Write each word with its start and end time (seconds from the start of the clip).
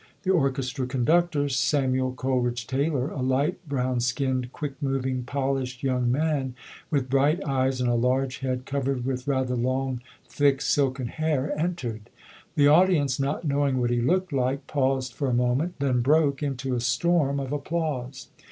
The 0.23 0.31
orches 0.31 0.73
tra 0.73 0.87
conductor, 0.87 1.47
Samuel 1.47 2.13
Coleridge 2.13 2.65
Taylor, 2.65 3.11
a 3.11 3.21
light 3.21 3.63
brown 3.69 3.99
skinned, 3.99 4.51
quick 4.51 4.73
moving, 4.81 5.21
polished 5.21 5.83
young 5.83 6.11
man, 6.11 6.55
with 6.89 7.07
bright 7.07 7.39
eyes 7.45 7.79
and 7.79 7.87
a 7.87 7.93
large 7.93 8.39
head 8.39 8.65
covered 8.65 9.05
with 9.05 9.27
rather 9.27 9.55
long, 9.55 10.01
thick, 10.27 10.59
silken 10.59 11.05
hair, 11.05 11.53
entered. 11.55 12.09
The 12.55 12.67
audience, 12.67 13.19
not 13.19 13.43
knowing 13.45 13.77
what 13.77 13.91
he 13.91 14.01
looked 14.01 14.33
like, 14.33 14.65
paused 14.65 15.13
for 15.13 15.29
a 15.29 15.35
moment, 15.35 15.75
then 15.77 16.01
broke 16.01 16.41
into 16.41 16.73
a 16.73 16.79
storm 16.81 17.39
of 17.39 17.51
applause. 17.51 18.29